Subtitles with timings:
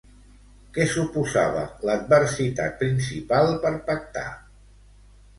[0.75, 4.25] Què suposava l'adversitat principal per pactar?